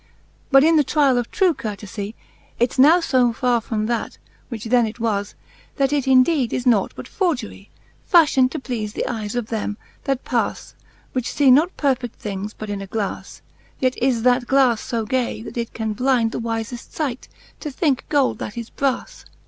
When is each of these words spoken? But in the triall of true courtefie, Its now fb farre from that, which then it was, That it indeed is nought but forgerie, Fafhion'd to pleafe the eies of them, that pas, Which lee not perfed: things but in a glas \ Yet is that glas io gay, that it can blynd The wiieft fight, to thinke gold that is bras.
But 0.49 0.63
in 0.63 0.77
the 0.77 0.83
triall 0.83 1.19
of 1.19 1.29
true 1.29 1.53
courtefie, 1.53 2.15
Its 2.57 2.79
now 2.79 2.99
fb 3.01 3.35
farre 3.35 3.61
from 3.61 3.85
that, 3.85 4.17
which 4.49 4.65
then 4.65 4.87
it 4.87 4.99
was, 4.99 5.35
That 5.75 5.93
it 5.93 6.07
indeed 6.07 6.51
is 6.53 6.65
nought 6.65 6.93
but 6.95 7.05
forgerie, 7.07 7.69
Fafhion'd 8.11 8.51
to 8.53 8.59
pleafe 8.59 8.93
the 8.93 9.05
eies 9.07 9.35
of 9.35 9.49
them, 9.49 9.77
that 10.05 10.25
pas, 10.25 10.73
Which 11.13 11.39
lee 11.39 11.51
not 11.51 11.77
perfed: 11.77 12.13
things 12.13 12.55
but 12.55 12.71
in 12.71 12.81
a 12.81 12.87
glas 12.87 13.43
\ 13.61 13.79
Yet 13.79 13.95
is 14.01 14.23
that 14.23 14.47
glas 14.47 14.91
io 14.91 15.05
gay, 15.05 15.43
that 15.43 15.55
it 15.55 15.71
can 15.75 15.93
blynd 15.93 16.31
The 16.31 16.41
wiieft 16.41 16.81
fight, 16.89 17.27
to 17.59 17.69
thinke 17.69 18.09
gold 18.09 18.39
that 18.39 18.57
is 18.57 18.71
bras. 18.71 19.25